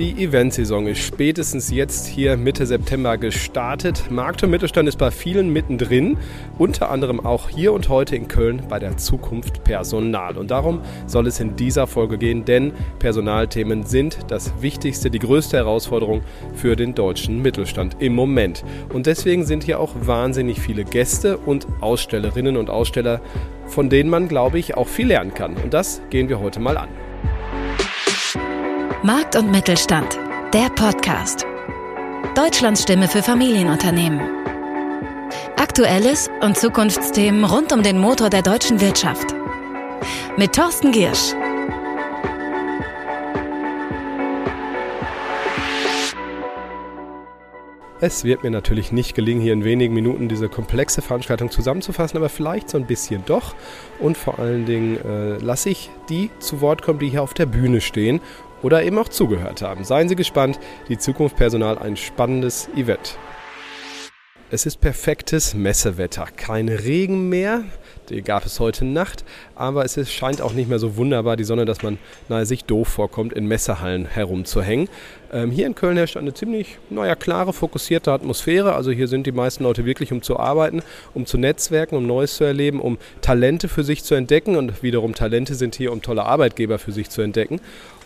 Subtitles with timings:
[0.00, 4.10] Die Eventsaison ist spätestens jetzt hier Mitte September gestartet.
[4.10, 6.16] Markt und Mittelstand ist bei vielen mittendrin,
[6.56, 10.38] unter anderem auch hier und heute in Köln bei der Zukunft Personal.
[10.38, 15.58] Und darum soll es in dieser Folge gehen, denn Personalthemen sind das Wichtigste, die größte
[15.58, 16.22] Herausforderung
[16.54, 18.64] für den deutschen Mittelstand im Moment.
[18.94, 23.20] Und deswegen sind hier auch wahnsinnig viele Gäste und Ausstellerinnen und Aussteller,
[23.66, 25.58] von denen man, glaube ich, auch viel lernen kann.
[25.62, 26.88] Und das gehen wir heute mal an.
[29.02, 30.18] Markt und Mittelstand,
[30.52, 31.46] der Podcast.
[32.34, 34.20] Deutschlands Stimme für Familienunternehmen.
[35.56, 39.34] Aktuelles und Zukunftsthemen rund um den Motor der deutschen Wirtschaft.
[40.36, 41.32] Mit Thorsten Giersch.
[48.02, 52.30] Es wird mir natürlich nicht gelingen, hier in wenigen Minuten diese komplexe Veranstaltung zusammenzufassen, aber
[52.30, 53.54] vielleicht so ein bisschen doch.
[53.98, 57.46] Und vor allen Dingen äh, lasse ich die zu Wort kommen, die hier auf der
[57.46, 58.20] Bühne stehen
[58.62, 59.84] oder eben auch zugehört haben.
[59.84, 60.58] Seien Sie gespannt,
[60.88, 63.18] die Zukunft Personal ein spannendes Event.
[64.52, 66.26] Es ist perfektes Messewetter.
[66.34, 67.62] Kein Regen mehr,
[68.10, 71.44] den gab es heute Nacht, aber es ist, scheint auch nicht mehr so wunderbar die
[71.44, 74.88] Sonne, dass man nahe sich doof vorkommt, in Messehallen herumzuhängen.
[75.32, 78.74] Ähm, hier in Köln herrscht eine ziemlich, naja, klare, fokussierte Atmosphäre.
[78.74, 80.82] Also hier sind die meisten Leute wirklich, um zu arbeiten,
[81.14, 85.14] um zu netzwerken, um Neues zu erleben, um Talente für sich zu entdecken und wiederum
[85.14, 87.60] Talente sind hier, um tolle Arbeitgeber für sich zu entdecken.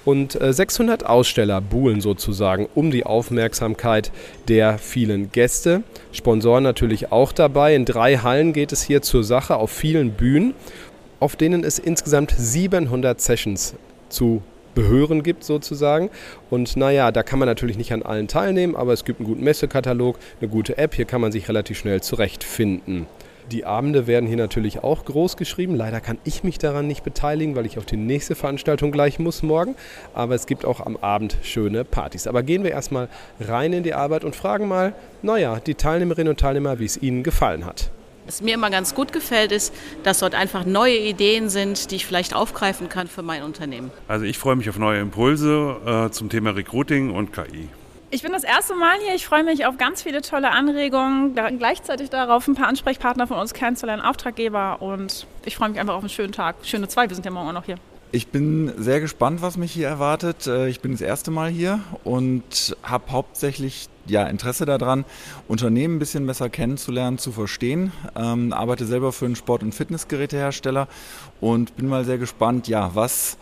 [0.05, 4.13] Und 600 äh, Aussteller buhlen sozusagen um die Aufmerksamkeit
[4.49, 5.83] der vielen Gäste.
[6.13, 7.75] Sponsoren natürlich auch dabei.
[7.75, 10.55] In drei Hallen geht es hier zur Sache auf vielen Bühnen,
[11.21, 13.75] auf denen es insgesamt 700 Sessions
[14.09, 14.43] zu
[14.75, 16.11] behören gibt sozusagen.
[16.51, 19.45] Und naja, da kann man natürlich nicht an allen teilnehmen, aber es gibt einen guten
[19.45, 23.07] Messekatalog, eine gute App, hier kann man sich relativ schnell zurechtfinden.
[23.53, 25.75] Die Abende werden hier natürlich auch groß geschrieben.
[25.75, 29.43] Leider kann ich mich daran nicht beteiligen, weil ich auf die nächste Veranstaltung gleich muss
[29.43, 29.77] morgen.
[30.15, 32.27] Aber es gibt auch am Abend schöne Partys.
[32.27, 33.09] Aber gehen wir erstmal
[33.41, 37.23] rein in die Arbeit und fragen mal, naja, die Teilnehmerinnen und Teilnehmer, wie es ihnen
[37.23, 37.91] gefallen hat.
[38.27, 42.07] Was mir immer ganz gut gefällt, ist, dass dort einfach neue Ideen sind, die ich
[42.07, 43.91] vielleicht aufgreifen kann für mein Unternehmen.
[44.09, 47.69] Also ich freue mich auf neue Impulse äh, zum Thema Recruiting und KI.
[48.15, 49.17] Ich bin das erste Mal hier.
[49.17, 53.55] Ich freue mich auf ganz viele tolle Anregungen, gleichzeitig darauf, ein paar Ansprechpartner von uns
[53.55, 54.81] kennenzulernen, Auftraggeber.
[54.83, 56.55] Und ich freue mich einfach auf einen schönen Tag.
[56.63, 57.75] Schöne zwei, wir sind ja morgen auch noch hier.
[58.13, 60.47] Ich bin sehr gespannt, was mich hier erwartet.
[60.47, 65.05] Äh, ich bin das erste Mal hier und habe hauptsächlich ja, Interesse daran,
[65.49, 67.91] Unternehmen ein bisschen besser kennenzulernen, zu verstehen.
[68.15, 70.87] Ähm, arbeite selber für einen Sport- und Fitnessgerätehersteller
[71.41, 73.39] und bin mal sehr gespannt, ja, was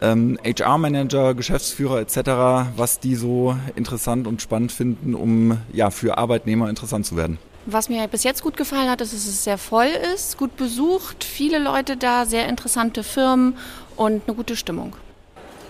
[0.00, 6.68] ähm, HR-Manager, Geschäftsführer etc., was die so interessant und spannend finden, um ja, für Arbeitnehmer
[6.68, 7.38] interessant zu werden.
[7.66, 11.24] Was mir bis jetzt gut gefallen hat, ist, dass es sehr voll ist, gut besucht,
[11.24, 13.56] viele Leute da, sehr interessante Firmen
[13.96, 14.96] und eine gute Stimmung.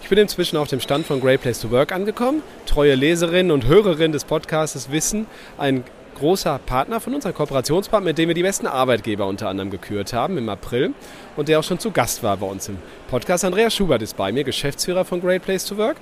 [0.02, 2.42] Ich bin inzwischen auf dem Stand von Great Place to Work angekommen.
[2.66, 5.26] Treue Leserinnen und Hörerinnen des Podcasts wissen,
[5.58, 5.84] ein
[6.20, 10.12] großer Partner von uns, ein Kooperationspartner, mit dem wir die besten Arbeitgeber unter anderem gekürt
[10.12, 10.92] haben im April
[11.36, 12.76] und der auch schon zu Gast war bei uns im
[13.08, 13.44] Podcast.
[13.44, 15.96] Andreas Schubert ist bei mir, Geschäftsführer von Great Place to Work.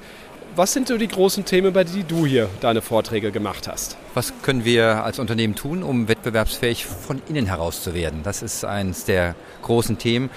[0.57, 3.97] Was sind so die großen Themen, bei denen du hier deine Vorträge gemacht hast?
[4.15, 8.23] Was können wir als Unternehmen tun, um wettbewerbsfähig von innen heraus zu werden?
[8.25, 10.31] Das ist eines der großen Themen.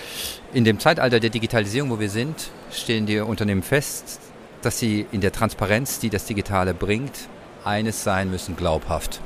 [0.53, 4.20] In dem Zeitalter der Digitalisierung, wo wir sind, stellen die Unternehmen fest,
[4.62, 7.28] dass sie in der Transparenz, die das Digitale bringt,
[7.64, 9.22] eines sein müssen, glaubhaft.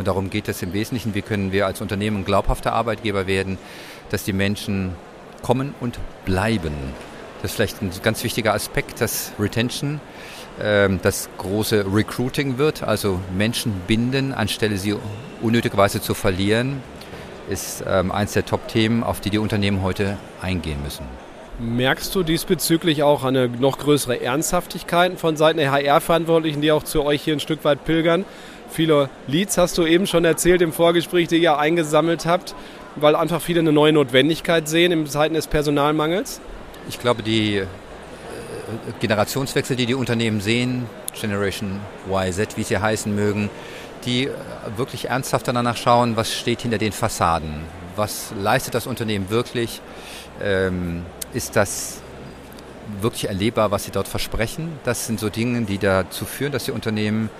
[0.00, 3.58] Und darum geht es im Wesentlichen, wie können wir als Unternehmen glaubhafter Arbeitgeber werden,
[4.08, 4.94] dass die Menschen
[5.42, 6.72] kommen und bleiben.
[7.42, 10.00] Das ist vielleicht ein ganz wichtiger Aspekt, dass Retention
[10.58, 14.96] ähm, das große Recruiting wird, also Menschen binden, anstelle sie
[15.42, 16.82] unnötigerweise zu verlieren,
[17.50, 21.04] ist ähm, eines der Top-Themen, auf die die Unternehmen heute eingehen müssen.
[21.58, 27.04] Merkst du diesbezüglich auch eine noch größere Ernsthaftigkeit von Seiten der HR-Verantwortlichen, die auch zu
[27.04, 28.24] euch hier ein Stück weit pilgern?
[28.70, 32.54] Viele Leads hast du eben schon erzählt im Vorgespräch, die ihr eingesammelt habt,
[32.96, 36.40] weil einfach viele eine neue Notwendigkeit sehen im Zeiten des Personalmangels?
[36.88, 37.66] Ich glaube, die äh,
[39.00, 40.86] Generationswechsel, die die Unternehmen sehen,
[41.20, 43.50] Generation YZ, wie sie heißen mögen,
[44.04, 44.30] die äh,
[44.76, 47.62] wirklich ernsthaft danach schauen, was steht hinter den Fassaden,
[47.96, 49.80] was leistet das Unternehmen wirklich,
[50.42, 52.00] ähm, ist das
[53.00, 54.78] wirklich erlebbar, was sie dort versprechen.
[54.84, 57.30] Das sind so Dinge, die dazu führen, dass die Unternehmen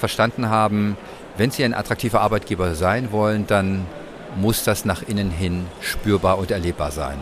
[0.00, 0.96] verstanden haben,
[1.36, 3.86] wenn sie ein attraktiver Arbeitgeber sein wollen, dann
[4.36, 7.18] muss das nach innen hin spürbar und erlebbar sein.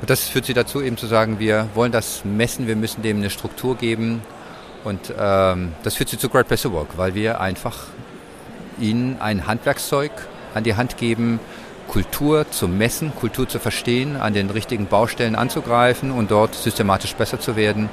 [0.00, 3.18] Und das führt sie dazu, eben zu sagen, wir wollen das messen, wir müssen dem
[3.18, 4.22] eine Struktur geben.
[4.84, 7.86] Und ähm, das führt sie zu Great Place to Work, weil wir einfach
[8.78, 10.10] ihnen ein Handwerkszeug
[10.54, 11.40] an die Hand geben,
[11.88, 17.40] Kultur zu messen, Kultur zu verstehen, an den richtigen Baustellen anzugreifen und dort systematisch besser
[17.40, 17.88] zu werden,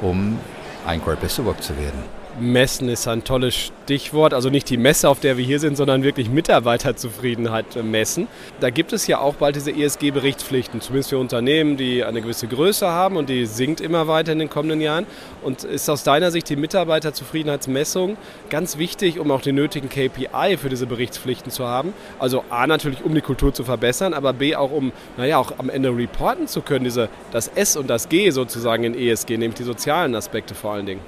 [0.00, 0.38] um
[0.86, 2.21] ein Great Place to Work zu werden.
[2.40, 4.34] Messen ist ein tolles Stichwort.
[4.34, 8.28] Also nicht die Messe, auf der wir hier sind, sondern wirklich Mitarbeiterzufriedenheit messen.
[8.60, 12.88] Da gibt es ja auch bald diese ESG-Berichtspflichten, zumindest für Unternehmen, die eine gewisse Größe
[12.88, 15.06] haben und die sinkt immer weiter in den kommenden Jahren.
[15.42, 18.16] Und ist aus deiner Sicht die Mitarbeiterzufriedenheitsmessung
[18.48, 21.92] ganz wichtig, um auch die nötigen KPI für diese Berichtspflichten zu haben?
[22.18, 25.68] Also A natürlich, um die Kultur zu verbessern, aber B auch, um naja, auch am
[25.68, 29.64] Ende reporten zu können, diese, das S und das G sozusagen in ESG, nämlich die
[29.64, 31.00] sozialen Aspekte vor allen Dingen.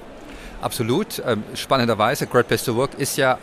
[0.61, 1.21] Absolut.
[1.25, 3.37] Ähm, spannenderweise, Great Place to Work ist ja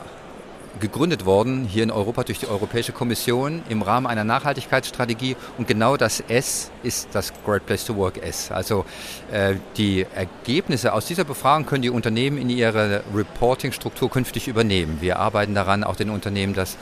[0.80, 5.96] gegründet worden hier in Europa durch die Europäische Kommission im Rahmen einer Nachhaltigkeitsstrategie und genau
[5.96, 8.50] das S ist das Great Place to Work S.
[8.50, 8.84] Also
[9.30, 14.98] äh, die Ergebnisse aus dieser Befragung können die Unternehmen in ihre Reporting-Struktur künftig übernehmen.
[15.00, 16.76] Wir arbeiten daran, auch den Unternehmen das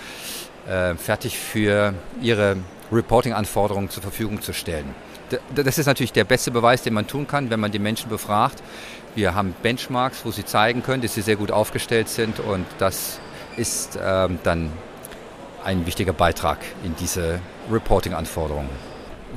[0.69, 2.57] äh, fertig für ihre
[2.93, 4.95] Reporting-Anforderungen zur Verfügung zu stellen.
[5.55, 8.63] Das ist natürlich der beste Beweis, den man tun kann, wenn man die Menschen befragt.
[9.15, 13.19] Wir haben Benchmarks, wo sie zeigen können, dass sie sehr gut aufgestellt sind und das
[13.57, 14.71] ist ähm, dann
[15.65, 17.41] ein wichtiger Beitrag in diese
[17.71, 18.71] Reporting-Anforderungen.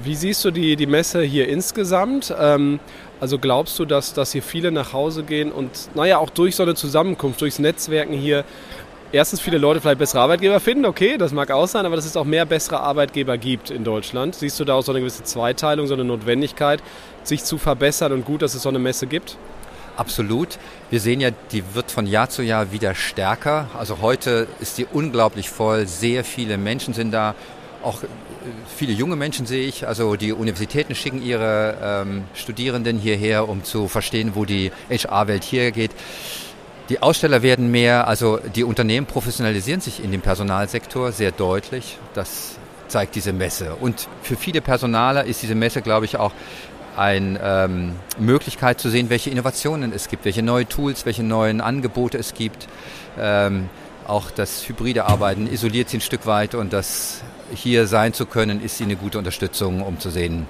[0.02, 2.34] Wie siehst du die, die Messe hier insgesamt?
[2.38, 2.80] Ähm,
[3.20, 6.64] also glaubst du, dass, dass hier viele nach Hause gehen und naja, auch durch so
[6.64, 8.44] eine Zusammenkunft, durchs Netzwerken hier
[9.14, 12.18] erstens viele Leute vielleicht bessere Arbeitgeber finden, okay, das mag auch sein, aber dass es
[12.18, 14.36] auch mehr bessere Arbeitgeber gibt in Deutschland.
[14.36, 16.84] Siehst du da auch so eine gewisse Zweiteilung, so eine Notwendigkeit,
[17.24, 19.38] sich zu verbessern und gut, dass es so eine Messe gibt?
[19.96, 20.58] Absolut.
[20.90, 23.70] Wir sehen ja, die wird von Jahr zu Jahr wieder stärker.
[23.78, 25.86] Also heute ist die unglaublich voll.
[25.86, 27.36] Sehr viele Menschen sind da.
[27.84, 28.08] Auch äh,
[28.76, 29.88] viele junge Menschen sehe ich.
[29.88, 35.70] Also die Universitäten schicken ihre ähm, Studierenden hierher, um zu verstehen, wo die HR-Welt hier
[35.72, 35.92] geht.
[36.90, 41.98] Die Aussteller werden mehr, also die Unternehmen professionalisieren sich in dem Personalsektor sehr deutlich.
[42.14, 42.58] Das
[42.90, 43.76] zeigt diese Messe.
[43.76, 46.34] Und für viele Personaler ist diese Messe, glaube ich, auch
[46.98, 52.18] eine ähm, Möglichkeit zu sehen, welche Innovationen es gibt, welche neue Tools, welche neuen Angebote
[52.18, 52.68] es gibt.
[53.20, 53.70] Ähm,
[54.06, 57.24] auch das hybride Arbeiten isoliert sie ein Stück weit und das
[57.56, 60.48] hier sein zu können, ist sie eine gute Unterstützung, um zu sehen,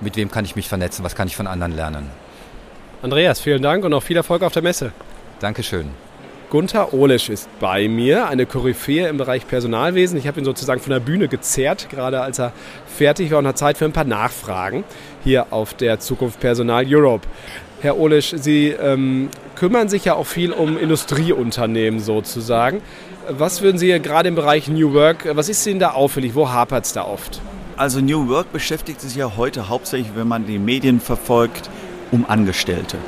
[0.00, 2.10] mit wem kann ich mich vernetzen, was kann ich von anderen lernen.
[3.02, 4.92] Andreas, vielen Dank und auch viel Erfolg auf der Messe.
[5.42, 5.88] Dankeschön.
[6.50, 10.16] Gunther Olesch ist bei mir, eine Koryphäe im Bereich Personalwesen.
[10.16, 12.52] Ich habe ihn sozusagen von der Bühne gezerrt, gerade als er
[12.86, 14.84] fertig war und hat Zeit für ein paar Nachfragen
[15.24, 17.26] hier auf der Zukunft Personal Europe.
[17.80, 22.80] Herr Olesch, Sie ähm, kümmern sich ja auch viel um Industrieunternehmen sozusagen.
[23.28, 26.36] Was würden Sie gerade im Bereich New Work, was ist Ihnen da auffällig?
[26.36, 27.40] Wo hapert es da oft?
[27.76, 31.68] Also New Work beschäftigt sich ja heute hauptsächlich, wenn man die Medien verfolgt,
[32.12, 32.98] um Angestellte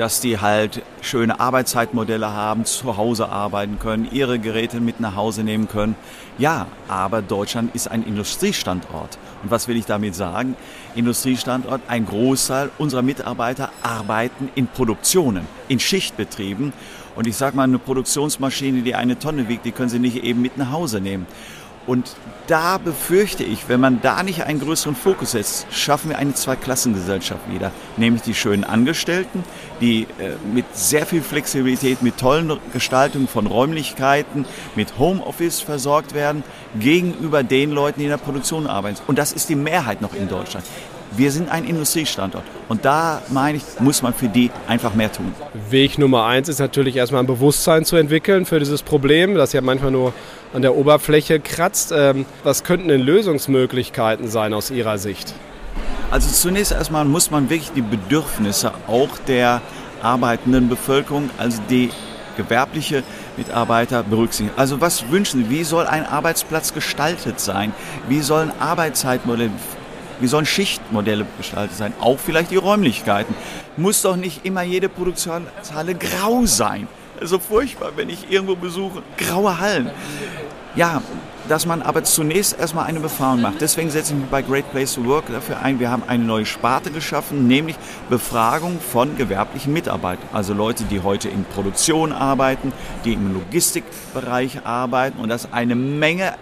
[0.00, 5.44] dass die halt schöne Arbeitszeitmodelle haben, zu Hause arbeiten können, ihre Geräte mit nach Hause
[5.44, 5.94] nehmen können.
[6.38, 9.18] Ja, aber Deutschland ist ein Industriestandort.
[9.42, 10.56] Und was will ich damit sagen?
[10.94, 16.72] Industriestandort, ein Großteil unserer Mitarbeiter arbeiten in Produktionen, in Schichtbetrieben.
[17.14, 20.40] Und ich sage mal, eine Produktionsmaschine, die eine Tonne wiegt, die können Sie nicht eben
[20.40, 21.26] mit nach Hause nehmen.
[21.90, 22.14] Und
[22.46, 27.50] da befürchte ich, wenn man da nicht einen größeren Fokus setzt, schaffen wir eine Zweiklassengesellschaft
[27.52, 27.72] wieder.
[27.96, 29.42] Nämlich die schönen Angestellten,
[29.80, 34.44] die äh, mit sehr viel Flexibilität, mit tollen Gestaltungen von Räumlichkeiten,
[34.76, 36.44] mit Homeoffice versorgt werden,
[36.78, 38.98] gegenüber den Leuten, die in der Produktion arbeiten.
[39.08, 40.64] Und das ist die Mehrheit noch in Deutschland.
[41.12, 45.34] Wir sind ein Industriestandort und da meine ich, muss man für die einfach mehr tun.
[45.68, 49.60] Weg Nummer eins ist natürlich erstmal ein Bewusstsein zu entwickeln für dieses Problem, das ja
[49.60, 50.12] manchmal nur
[50.54, 51.92] an der Oberfläche kratzt.
[51.96, 55.34] Ähm, was könnten denn Lösungsmöglichkeiten sein aus Ihrer Sicht?
[56.10, 59.62] Also zunächst erstmal muss man wirklich die Bedürfnisse auch der
[60.02, 61.90] arbeitenden Bevölkerung, also die
[62.36, 63.02] gewerbliche
[63.36, 64.50] Mitarbeiter berücksichtigen.
[64.56, 65.50] Also was wünschen Sie?
[65.50, 67.72] Wie soll ein Arbeitsplatz gestaltet sein?
[68.08, 69.50] Wie sollen Arbeitszeitmodelle
[70.20, 71.92] wie sollen Schichtmodelle gestaltet sein?
[72.00, 73.34] Auch vielleicht die Räumlichkeiten.
[73.76, 76.88] Muss doch nicht immer jede Produktionshalle grau sein.
[77.20, 79.90] Also furchtbar, wenn ich irgendwo besuche, graue Hallen.
[80.74, 81.02] Ja,
[81.48, 83.60] dass man aber zunächst erstmal eine Befragung macht.
[83.60, 85.80] Deswegen setze ich mich bei Great Place to Work dafür ein.
[85.80, 87.76] Wir haben eine neue Sparte geschaffen, nämlich
[88.08, 90.28] Befragung von gewerblichen Mitarbeitern.
[90.32, 92.72] Also Leute, die heute in Produktion arbeiten,
[93.04, 96.34] die im Logistikbereich arbeiten und das eine Menge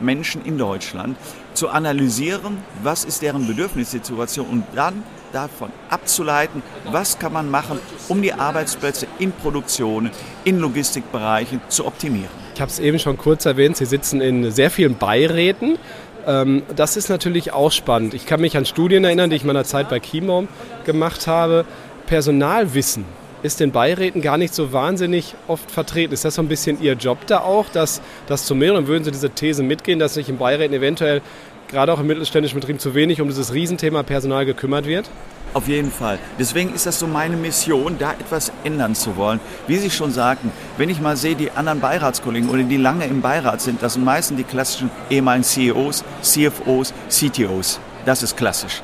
[0.00, 1.16] Menschen in Deutschland
[1.54, 7.78] zu analysieren, was ist deren Bedürfnissituation und dann davon abzuleiten, was kann man machen,
[8.08, 10.10] um die Arbeitsplätze in Produktionen,
[10.44, 12.30] in Logistikbereichen zu optimieren.
[12.54, 15.78] Ich habe es eben schon kurz erwähnt, Sie sitzen in sehr vielen Beiräten.
[16.26, 18.14] Ähm, das ist natürlich auch spannend.
[18.14, 20.48] Ich kann mich an Studien erinnern, die ich meiner Zeit bei Chemom
[20.84, 21.64] gemacht habe.
[22.06, 23.04] Personalwissen
[23.42, 26.14] ist in Beiräten gar nicht so wahnsinnig oft vertreten.
[26.14, 29.10] Ist das so ein bisschen Ihr Job da auch, dass das zu mehreren würden Sie
[29.10, 31.22] diese These mitgehen, dass sich in Beiräten eventuell
[31.68, 35.10] gerade auch im mittelständischen Betrieb zu wenig um dieses Riesenthema Personal gekümmert wird?
[35.54, 36.18] Auf jeden Fall.
[36.38, 39.38] Deswegen ist das so meine Mission, da etwas ändern zu wollen.
[39.66, 43.20] Wie Sie schon sagten, wenn ich mal sehe, die anderen Beiratskollegen oder die lange im
[43.20, 47.80] Beirat sind, das sind meistens die klassischen ehemaligen CEOs, CFOs, CTOs.
[48.06, 48.82] Das ist klassisch.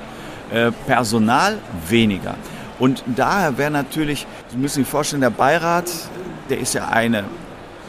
[0.50, 2.34] Äh, Personal weniger.
[2.78, 5.90] Und daher wäre natürlich, Sie müssen sich vorstellen, der Beirat,
[6.48, 7.24] der ist ja eine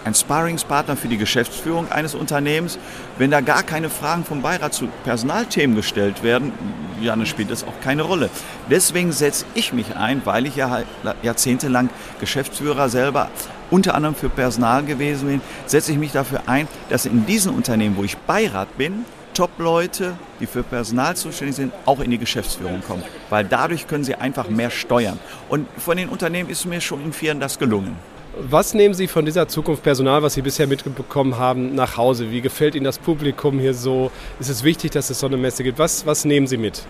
[0.05, 2.79] ein Sparringspartner für die Geschäftsführung eines Unternehmens.
[3.17, 6.53] Wenn da gar keine Fragen vom Beirat zu Personalthemen gestellt werden,
[7.01, 8.29] ja, dann spielt das auch keine Rolle.
[8.69, 10.83] Deswegen setze ich mich ein, weil ich ja
[11.21, 13.29] jahrzehntelang Geschäftsführer selber
[13.71, 17.97] unter anderem für Personal gewesen bin, setze ich mich dafür ein, dass in diesen Unternehmen,
[17.97, 19.05] wo ich Beirat bin,
[19.39, 23.03] Top-Leute, die für Personal zuständig sind, auch in die Geschäftsführung kommen.
[23.29, 25.17] Weil dadurch können sie einfach mehr steuern.
[25.47, 27.95] Und von den Unternehmen ist mir schon in vielen das gelungen.
[28.37, 32.31] Was nehmen Sie von dieser Zukunft Personal, was Sie bisher mitbekommen haben, nach Hause?
[32.31, 34.11] Wie gefällt Ihnen das Publikum hier so?
[34.41, 35.79] Ist es wichtig, dass es so eine Messe gibt?
[35.79, 36.83] Was, was nehmen Sie mit?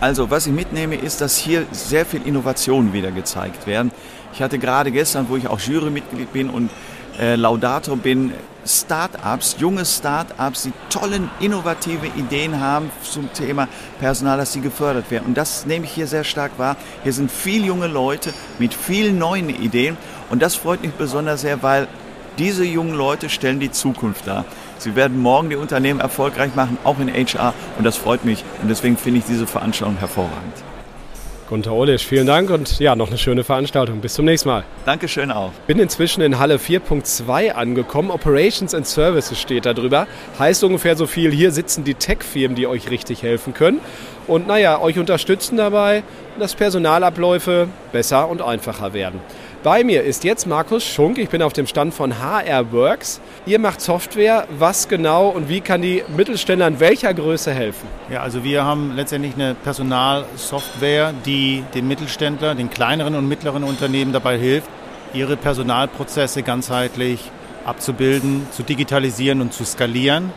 [0.00, 3.92] Also, was ich mitnehme, ist, dass hier sehr viel Innovationen wieder gezeigt werden.
[4.34, 6.68] Ich hatte gerade gestern, wo ich auch Jurymitglied bin und
[7.18, 8.32] äh, Laudator bin,
[8.66, 13.68] Start-ups, junge Start-ups, die tollen, innovative Ideen haben zum Thema
[14.00, 15.26] Personal, dass sie gefördert werden.
[15.26, 16.76] Und das nehme ich hier sehr stark wahr.
[17.02, 19.96] Hier sind viele junge Leute mit vielen neuen Ideen.
[20.30, 21.88] Und das freut mich besonders sehr, weil
[22.38, 24.44] diese jungen Leute stellen die Zukunft dar.
[24.78, 27.54] Sie werden morgen die Unternehmen erfolgreich machen, auch in HR.
[27.78, 28.44] Und das freut mich.
[28.62, 30.54] Und deswegen finde ich diese Veranstaltung hervorragend.
[31.54, 34.00] Gunter Olisch, vielen Dank und ja, noch eine schöne Veranstaltung.
[34.00, 34.64] Bis zum nächsten Mal.
[34.86, 35.52] Dankeschön auch.
[35.68, 38.10] Bin inzwischen in Halle 4.2 angekommen.
[38.10, 40.08] Operations and Services steht da drüber.
[40.36, 43.78] Heißt ungefähr so viel, hier sitzen die Tech-Firmen, die euch richtig helfen können.
[44.26, 46.02] Und naja, euch unterstützen dabei,
[46.40, 49.20] dass Personalabläufe besser und einfacher werden.
[49.64, 51.16] Bei mir ist jetzt Markus Schunk.
[51.16, 53.18] Ich bin auf dem Stand von HR Works.
[53.46, 54.46] Ihr macht Software.
[54.58, 57.88] Was genau und wie kann die Mittelständler in welcher Größe helfen?
[58.10, 64.12] Ja, also wir haben letztendlich eine Personalsoftware, die den Mittelständler, den kleineren und mittleren Unternehmen
[64.12, 64.68] dabei hilft,
[65.14, 67.30] ihre Personalprozesse ganzheitlich
[67.64, 70.30] abzubilden, zu digitalisieren und zu skalieren.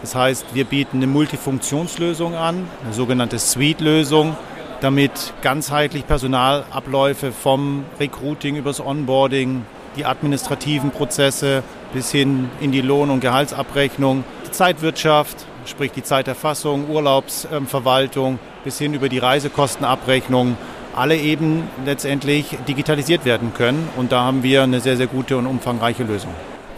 [0.00, 4.36] Das heißt, wir bieten eine Multifunktionslösung an, eine sogenannte Suite-Lösung,
[4.82, 9.64] damit ganzheitlich Personalabläufe vom Recruiting übers Onboarding,
[9.96, 11.62] die administrativen Prozesse
[11.92, 18.94] bis hin in die Lohn- und Gehaltsabrechnung, die Zeitwirtschaft, sprich die Zeiterfassung, Urlaubsverwaltung bis hin
[18.94, 20.56] über die Reisekostenabrechnung,
[20.96, 23.88] alle eben letztendlich digitalisiert werden können.
[23.96, 26.30] Und da haben wir eine sehr, sehr gute und umfangreiche Lösung.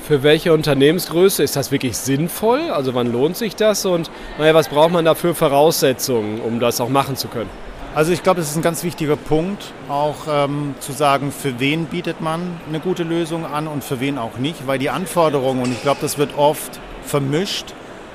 [0.07, 2.71] Für welche Unternehmensgröße ist das wirklich sinnvoll?
[2.71, 6.81] Also wann lohnt sich das und naja, was braucht man da für Voraussetzungen, um das
[6.83, 7.49] auch machen zu können?
[7.95, 11.85] Also ich glaube, es ist ein ganz wichtiger Punkt, auch ähm, zu sagen, für wen
[11.85, 15.71] bietet man eine gute Lösung an und für wen auch nicht, weil die Anforderungen, und
[15.71, 17.67] ich glaube, das wird oft vermischt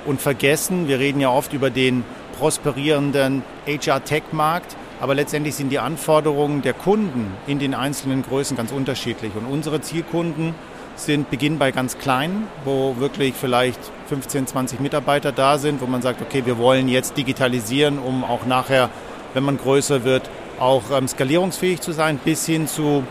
[0.05, 2.03] und vergessen, wir reden ja oft über den
[2.37, 9.31] prosperierenden HR-Tech-Markt, aber letztendlich sind die Anforderungen der Kunden in den einzelnen Größen ganz unterschiedlich.
[9.33, 10.55] Und unsere Zielkunden
[10.97, 16.01] sind beginnen bei ganz kleinen, wo wirklich vielleicht 15, 20 Mitarbeiter da sind, wo man
[16.01, 18.89] sagt, okay, wir wollen jetzt digitalisieren, um auch nachher
[19.33, 23.03] wenn man größer wird, auch ähm, skalierungsfähig zu sein, bis hin zu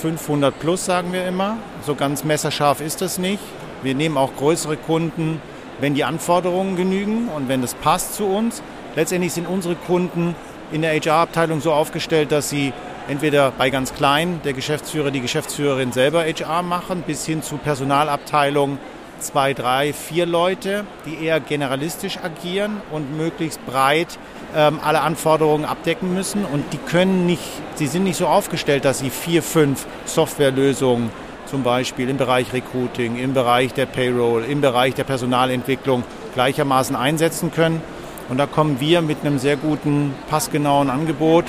[0.00, 1.58] 500 plus, sagen wir immer.
[1.86, 3.42] So ganz messerscharf ist das nicht.
[3.82, 5.40] Wir nehmen auch größere Kunden,
[5.80, 8.62] wenn die Anforderungen genügen und wenn das passt zu uns.
[8.96, 10.34] Letztendlich sind unsere Kunden
[10.72, 12.72] in der HR-Abteilung so aufgestellt, dass sie
[13.08, 18.78] entweder bei ganz klein der Geschäftsführer, die Geschäftsführerin selber HR machen, bis hin zu Personalabteilungen,
[19.20, 24.18] zwei, drei, vier Leute, die eher generalistisch agieren und möglichst breit
[24.54, 26.44] ähm, alle Anforderungen abdecken müssen.
[26.44, 27.42] Und die können nicht,
[27.74, 31.10] sie sind nicht so aufgestellt, dass sie vier, fünf Softwarelösungen
[31.46, 36.04] zum Beispiel im Bereich Recruiting, im Bereich der Payroll, im Bereich der Personalentwicklung
[36.34, 37.82] gleichermaßen einsetzen können.
[38.28, 41.44] Und da kommen wir mit einem sehr guten, passgenauen Angebot,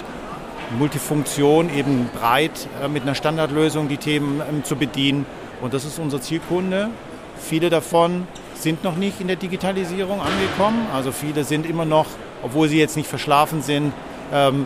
[0.77, 5.25] Multifunktion, eben breit äh, mit einer Standardlösung die Themen ähm, zu bedienen.
[5.61, 6.89] Und das ist unser Zielkunde.
[7.39, 10.87] Viele davon sind noch nicht in der Digitalisierung angekommen.
[10.93, 12.07] Also viele sind immer noch,
[12.43, 13.93] obwohl sie jetzt nicht verschlafen sind,
[14.33, 14.65] ähm,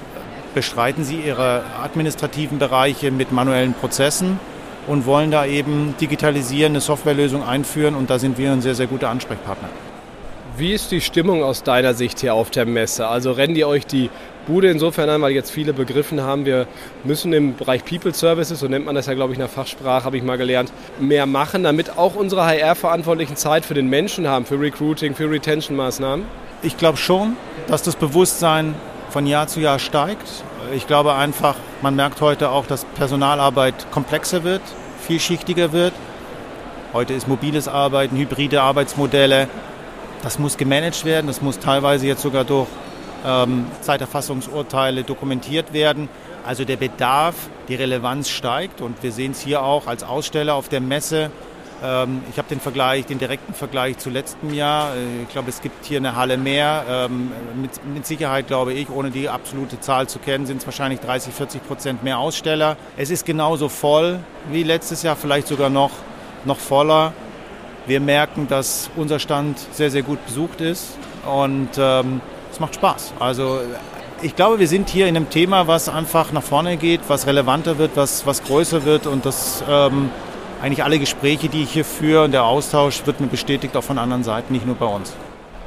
[0.53, 4.39] bestreiten sie ihre administrativen Bereiche mit manuellen Prozessen
[4.88, 8.88] und wollen da eben digitalisieren, eine Softwarelösung einführen und da sind wir ein sehr, sehr
[8.88, 9.69] guter Ansprechpartner.
[10.59, 13.07] Wie ist die Stimmung aus deiner Sicht hier auf der Messe?
[13.07, 14.09] Also rennen die euch die
[14.45, 16.67] Bude insofern an, weil jetzt viele begriffen haben, wir
[17.05, 20.03] müssen im Bereich People Services, so nennt man das ja, glaube ich, in der Fachsprache,
[20.03, 24.43] habe ich mal gelernt, mehr machen, damit auch unsere HR-Verantwortlichen Zeit für den Menschen haben,
[24.43, 26.25] für Recruiting, für Retention-Maßnahmen?
[26.61, 27.37] Ich glaube schon,
[27.67, 28.75] dass das Bewusstsein
[29.11, 30.27] von Jahr zu Jahr steigt.
[30.75, 34.63] Ich glaube einfach, man merkt heute auch, dass Personalarbeit komplexer wird,
[35.07, 35.93] vielschichtiger wird.
[36.91, 39.47] Heute ist mobiles Arbeiten, hybride Arbeitsmodelle.
[40.21, 42.67] Das muss gemanagt werden, das muss teilweise jetzt sogar durch
[43.25, 46.09] ähm, Zeiterfassungsurteile dokumentiert werden.
[46.45, 47.35] Also der Bedarf,
[47.67, 51.31] die Relevanz steigt und wir sehen es hier auch als Aussteller auf der Messe.
[51.81, 54.93] Ähm, ich habe den Vergleich, den direkten Vergleich zu letztem Jahr.
[54.93, 56.83] Äh, ich glaube, es gibt hier eine Halle mehr.
[56.89, 60.99] Ähm, mit, mit, Sicherheit glaube ich, ohne die absolute Zahl zu kennen, sind es wahrscheinlich
[60.99, 62.75] 30, 40 Prozent mehr Aussteller.
[62.97, 64.19] Es ist genauso voll
[64.51, 65.91] wie letztes Jahr, vielleicht sogar noch,
[66.45, 67.13] noch voller.
[67.88, 72.21] Wir merken, dass unser Stand sehr, sehr gut besucht ist und ähm,
[72.51, 73.13] es macht Spaß.
[73.19, 73.59] Also
[74.21, 77.77] ich glaube, wir sind hier in einem Thema, was einfach nach vorne geht, was relevanter
[77.77, 80.09] wird, was, was größer wird und das ähm,
[80.62, 83.98] eigentlich alle Gespräche, die ich hier führe und der Austausch wird mir bestätigt auch von
[83.98, 85.13] anderen Seiten, nicht nur bei uns.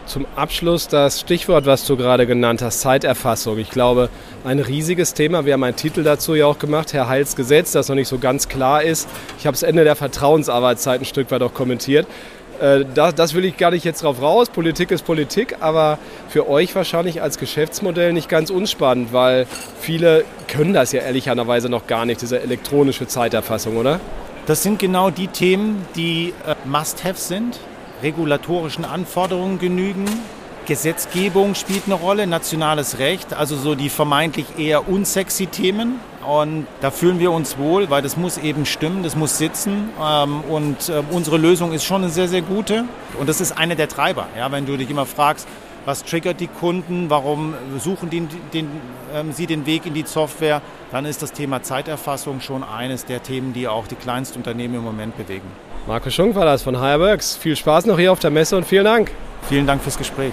[0.06, 3.58] Zum Abschluss das Stichwort, was du gerade genannt hast, Zeiterfassung.
[3.58, 4.08] Ich glaube,
[4.44, 5.46] ein riesiges Thema.
[5.46, 8.18] Wir haben einen Titel dazu ja auch gemacht, Herr Heils Gesetz, das noch nicht so
[8.18, 9.08] ganz klar ist.
[9.38, 12.06] Ich habe das Ende der Vertrauensarbeitszeit ein Stück weit auch kommentiert.
[12.60, 14.48] Äh, das, das, will ich gar nicht jetzt drauf raus.
[14.50, 19.46] Politik ist Politik, aber für euch wahrscheinlich als Geschäftsmodell nicht ganz unspannend, weil
[19.80, 24.00] viele können das ja ehrlicherweise noch gar nicht, diese elektronische Zeiterfassung, oder?
[24.46, 27.60] Das sind genau die Themen, die äh, Must-Have sind,
[28.02, 30.04] regulatorischen Anforderungen genügen.
[30.66, 35.98] Gesetzgebung spielt eine Rolle, nationales Recht, also so die vermeintlich eher unsexy Themen.
[36.26, 39.90] Und da fühlen wir uns wohl, weil das muss eben stimmen, das muss sitzen.
[40.00, 42.84] Ähm, und äh, unsere Lösung ist schon eine sehr, sehr gute.
[43.18, 44.28] Und das ist eine der Treiber.
[44.36, 45.48] Ja, wenn du dich immer fragst,
[45.84, 48.68] was triggert die Kunden, warum suchen die, den,
[49.12, 53.22] ähm, sie den Weg in die Software, dann ist das Thema Zeiterfassung schon eines der
[53.22, 55.50] Themen, die auch die Kleinstunternehmen im Moment bewegen.
[55.84, 57.36] Marco Schunk war das von HRWorks.
[57.36, 59.10] Viel Spaß noch hier auf der Messe und vielen Dank.
[59.48, 60.32] Vielen Dank fürs Gespräch.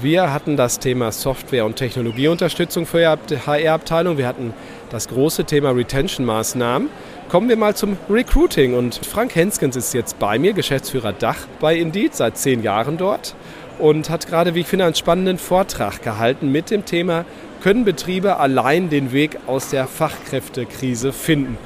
[0.00, 4.18] Wir hatten das Thema Software- und Technologieunterstützung für die HR-Abteilung.
[4.18, 4.54] Wir hatten
[4.90, 6.88] das große Thema Retention-Maßnahmen.
[7.28, 8.74] Kommen wir mal zum Recruiting.
[8.74, 13.34] Und Frank Henskens ist jetzt bei mir, Geschäftsführer Dach bei Indeed, seit zehn Jahren dort
[13.80, 17.24] und hat gerade, wie ich finde, einen spannenden Vortrag gehalten mit dem Thema,
[17.62, 21.58] können Betriebe allein den Weg aus der Fachkräftekrise finden?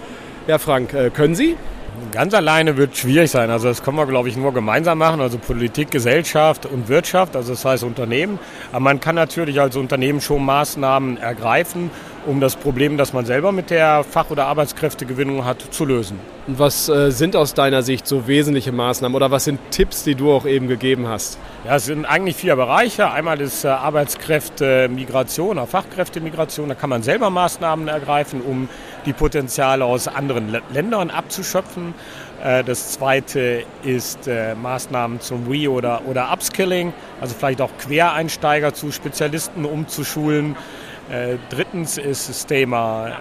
[0.47, 1.57] Ja, Frank, äh, können Sie?
[2.11, 3.51] Ganz alleine wird schwierig sein.
[3.51, 5.21] Also das können wir, glaube ich, nur gemeinsam machen.
[5.21, 8.39] Also Politik, Gesellschaft und Wirtschaft, also das heißt Unternehmen.
[8.73, 11.91] Aber man kann natürlich als Unternehmen schon Maßnahmen ergreifen,
[12.27, 16.19] um das Problem, das man selber mit der Fach- oder Arbeitskräftegewinnung hat, zu lösen.
[16.47, 20.15] Und was äh, sind aus deiner Sicht so wesentliche Maßnahmen oder was sind Tipps, die
[20.15, 21.39] du auch eben gegeben hast?
[21.65, 23.11] Ja, es sind eigentlich vier Bereiche.
[23.11, 26.69] Einmal ist äh, Arbeitskräftemigration, Fachkräftemigration.
[26.69, 28.69] Da kann man selber Maßnahmen ergreifen, um
[29.07, 31.95] die Potenziale aus anderen Ländern abzuschöpfen.
[32.45, 38.75] Äh, das zweite ist äh, Maßnahmen zum Re- oder, oder Upskilling, also vielleicht auch Quereinsteiger
[38.75, 40.57] zu Spezialisten umzuschulen.
[41.11, 43.13] Äh, drittens ist das Thema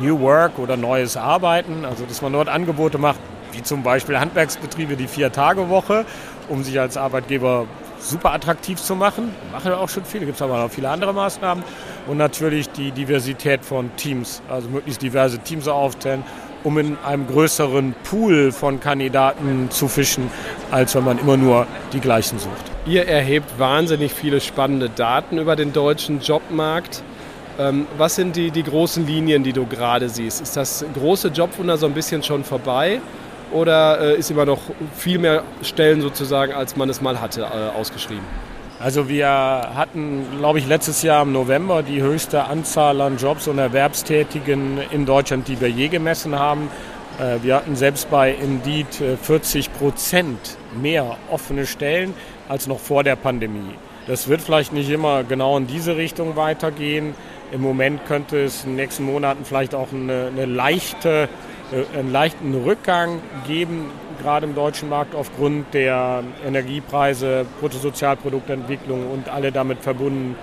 [0.00, 3.18] New Work oder neues Arbeiten, also dass man dort Angebote macht,
[3.52, 6.04] wie zum Beispiel Handwerksbetriebe die Vier-Tage-Woche,
[6.48, 7.66] um sich als Arbeitgeber
[7.98, 9.34] super attraktiv zu machen.
[9.50, 11.64] Machen wir auch schon viele, gibt es aber noch viele andere Maßnahmen.
[12.06, 16.22] Und natürlich die Diversität von Teams, also möglichst diverse Teams aufstellen,
[16.62, 20.30] um in einem größeren Pool von Kandidaten zu fischen,
[20.70, 22.70] als wenn man immer nur die gleichen sucht.
[22.86, 27.02] Ihr erhebt wahnsinnig viele spannende Daten über den deutschen Jobmarkt.
[27.58, 30.42] Ähm, was sind die, die großen Linien, die du gerade siehst?
[30.42, 33.00] Ist das große Jobwunder so ein bisschen schon vorbei?
[33.52, 34.60] oder äh, ist immer noch
[34.96, 38.24] viel mehr Stellen sozusagen, als man es mal hatte, äh, ausgeschrieben?
[38.78, 43.58] Also wir hatten, glaube ich, letztes Jahr im November die höchste Anzahl an Jobs und
[43.58, 46.68] Erwerbstätigen in Deutschland, die wir je gemessen haben.
[47.18, 48.86] Äh, wir hatten selbst bei Indeed
[49.22, 52.14] 40 Prozent mehr offene Stellen
[52.48, 53.74] als noch vor der Pandemie.
[54.06, 57.14] Das wird vielleicht nicht immer genau in diese Richtung weitergehen.
[57.52, 61.28] Im Moment könnte es in den nächsten Monaten vielleicht auch eine, eine leichte
[61.72, 63.90] äh, einen leichten Rückgang geben,
[64.22, 70.36] gerade im deutschen Markt aufgrund der Energiepreise, Bruttosozialproduktentwicklung und alle damit verbundenen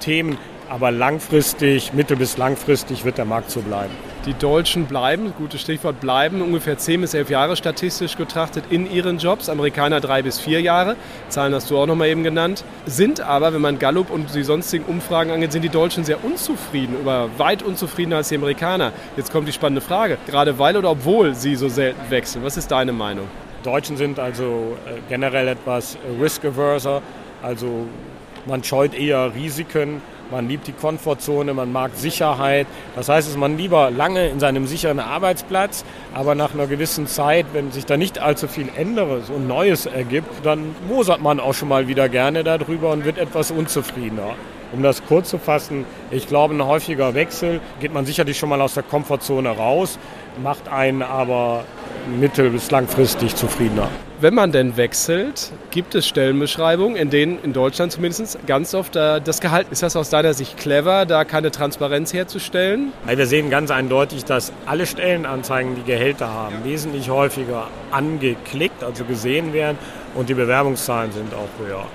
[0.00, 0.38] Themen.
[0.70, 3.92] Aber langfristig, mittel- bis langfristig wird der Markt so bleiben.
[4.26, 9.16] Die Deutschen bleiben, gutes Stichwort, bleiben ungefähr 10 bis 11 Jahre statistisch betrachtet in ihren
[9.16, 9.48] Jobs.
[9.48, 10.96] Amerikaner drei bis vier Jahre.
[11.30, 12.64] Zahlen hast du auch noch mal eben genannt.
[12.84, 16.96] Sind aber, wenn man Gallup und die sonstigen Umfragen angeht, sind die Deutschen sehr unzufrieden,
[17.00, 18.92] über weit unzufriedener als die Amerikaner.
[19.16, 20.18] Jetzt kommt die spannende Frage.
[20.26, 22.44] Gerade weil oder obwohl sie so selten wechseln.
[22.44, 23.28] Was ist deine Meinung?
[23.62, 27.00] Deutschen sind also äh, generell etwas risk-averser.
[27.42, 27.86] Also
[28.44, 32.66] man scheut eher Risiken man liebt die Komfortzone, man mag Sicherheit.
[32.96, 37.46] Das heißt, dass man lieber lange in seinem sicheren Arbeitsplatz, aber nach einer gewissen Zeit,
[37.52, 41.68] wenn sich da nicht allzu viel Änderes und Neues ergibt, dann mosert man auch schon
[41.68, 44.34] mal wieder gerne darüber und wird etwas unzufriedener.
[44.72, 48.60] Um das kurz zu fassen, ich glaube, ein häufiger Wechsel geht man sicherlich schon mal
[48.60, 49.98] aus der Komfortzone raus,
[50.42, 51.64] macht einen aber
[52.20, 53.88] mittel- bis langfristig zufriedener.
[54.20, 59.20] Wenn man denn wechselt, gibt es Stellenbeschreibungen, in denen in Deutschland zumindest ganz oft äh,
[59.20, 62.92] das Gehalt, ist das aus deiner Sicht clever, da keine Transparenz herzustellen?
[63.06, 69.52] Wir sehen ganz eindeutig, dass alle Stellenanzeigen, die Gehälter haben, wesentlich häufiger angeklickt, also gesehen
[69.52, 69.78] werden
[70.16, 71.86] und die Bewerbungszahlen sind auch höher.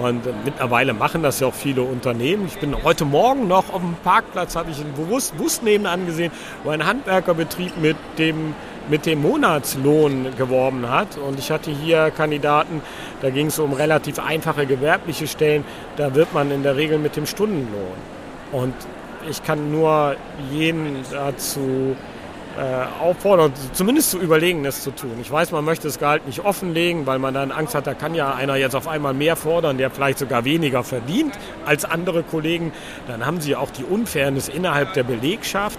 [0.00, 2.46] Und mittlerweile machen das ja auch viele Unternehmen.
[2.46, 6.30] Ich bin heute Morgen noch auf dem Parkplatz, habe ich einen bewusst Bus neben angesehen,
[6.62, 8.54] wo ein Handwerkerbetrieb mit dem
[8.88, 11.16] mit dem Monatslohn geworben hat.
[11.16, 12.82] Und ich hatte hier Kandidaten,
[13.22, 15.64] da ging es um relativ einfache gewerbliche Stellen,
[15.96, 17.96] da wird man in der Regel mit dem Stundenlohn.
[18.52, 18.74] Und
[19.28, 20.16] ich kann nur
[20.52, 21.96] jeden dazu
[22.56, 25.12] äh, auffordern, zumindest zu überlegen, das zu tun.
[25.20, 28.14] Ich weiß, man möchte das Gehalt nicht offenlegen, weil man dann Angst hat, da kann
[28.14, 31.34] ja einer jetzt auf einmal mehr fordern, der vielleicht sogar weniger verdient
[31.66, 32.72] als andere Kollegen.
[33.08, 35.78] Dann haben sie auch die Unfairness innerhalb der Belegschaft.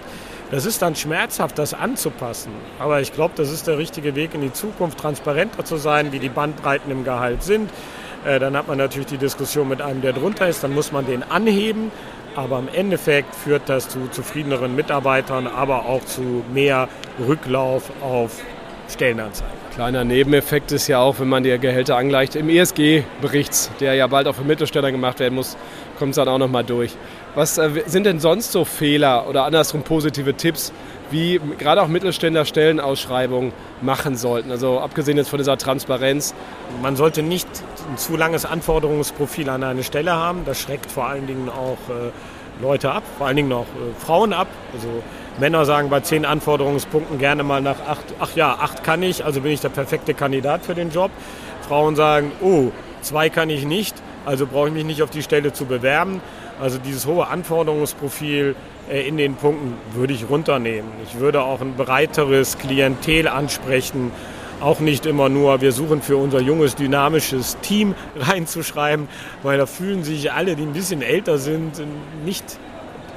[0.50, 2.52] Das ist dann schmerzhaft, das anzupassen.
[2.78, 6.20] Aber ich glaube, das ist der richtige Weg in die Zukunft, transparenter zu sein, wie
[6.20, 7.68] die Bandbreiten im Gehalt sind.
[8.24, 11.04] Äh, dann hat man natürlich die Diskussion mit einem, der drunter ist, dann muss man
[11.04, 11.90] den anheben.
[12.36, 16.88] Aber im Endeffekt führt das zu zufriedeneren Mitarbeitern, aber auch zu mehr
[17.26, 18.42] Rücklauf auf
[18.88, 19.52] Stellenanzeigen.
[19.74, 24.28] Kleiner Nebeneffekt ist ja auch, wenn man die Gehälter angleicht, im ESG-Bericht, der ja bald
[24.28, 25.56] auch für Mittelständler gemacht werden muss,
[25.98, 26.92] kommt es dann auch nochmal durch.
[27.36, 30.72] Was äh, sind denn sonst so Fehler oder andersrum positive Tipps,
[31.10, 34.50] wie gerade auch Mittelständler Stellenausschreibungen machen sollten?
[34.50, 36.34] Also abgesehen jetzt von dieser Transparenz.
[36.80, 37.46] Man sollte nicht
[37.90, 40.46] ein zu langes Anforderungsprofil an eine Stelle haben.
[40.46, 42.10] Das schreckt vor allen Dingen auch äh,
[42.62, 44.48] Leute ab, vor allen Dingen auch äh, Frauen ab.
[44.72, 44.88] Also
[45.38, 49.42] Männer sagen bei zehn Anforderungspunkten gerne mal nach acht, ach ja, acht kann ich, also
[49.42, 51.10] bin ich der perfekte Kandidat für den Job.
[51.68, 52.70] Frauen sagen, oh,
[53.02, 53.94] zwei kann ich nicht,
[54.24, 56.22] also brauche ich mich nicht auf die Stelle zu bewerben.
[56.60, 58.56] Also dieses hohe Anforderungsprofil
[58.90, 60.90] äh, in den Punkten würde ich runternehmen.
[61.04, 64.10] Ich würde auch ein breiteres Klientel ansprechen.
[64.60, 69.06] Auch nicht immer nur, wir suchen für unser junges, dynamisches Team reinzuschreiben,
[69.42, 71.82] weil da fühlen sich alle, die ein bisschen älter sind,
[72.24, 72.58] nicht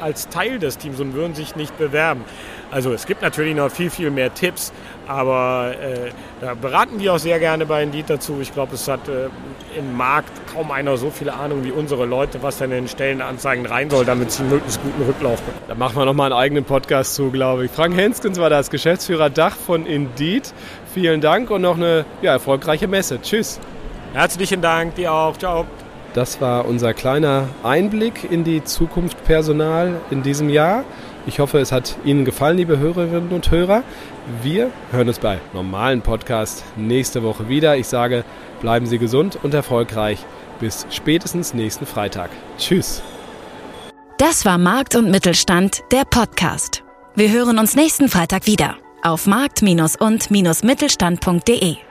[0.02, 2.24] als Teil des Teams und würden sich nicht bewerben.
[2.72, 4.72] Also es gibt natürlich noch viel, viel mehr Tipps,
[5.10, 8.38] aber äh, da beraten wir auch sehr gerne bei Indeed dazu.
[8.42, 9.28] Ich glaube, es hat äh,
[9.78, 13.66] im Markt kaum einer so viele Ahnung wie unsere Leute, was dann in den Stellenanzeigen
[13.66, 15.64] rein soll, damit sie einen möglichst guten Rücklauf bekommen.
[15.68, 17.72] Da machen wir nochmal einen eigenen Podcast zu, glaube ich.
[17.72, 20.54] Frank Henskens war das, Geschäftsführer Dach von Indeed.
[20.94, 23.20] Vielen Dank und noch eine ja, erfolgreiche Messe.
[23.20, 23.60] Tschüss.
[24.14, 25.38] Herzlichen Dank, dir auch.
[25.38, 25.66] Ciao.
[26.14, 30.84] Das war unser kleiner Einblick in die Zukunft Personal in diesem Jahr.
[31.26, 33.84] Ich hoffe, es hat Ihnen gefallen, liebe Hörerinnen und Hörer.
[34.42, 37.78] Wir hören uns bei normalen Podcast nächste Woche wieder.
[37.78, 38.24] Ich sage,
[38.62, 40.26] bleiben Sie gesund und erfolgreich.
[40.60, 42.30] Bis spätestens nächsten Freitag.
[42.58, 43.02] Tschüss.
[44.18, 46.84] Das war Markt und Mittelstand, der Podcast.
[47.16, 51.89] Wir hören uns nächsten Freitag wieder auf markt- und-mittelstand.de.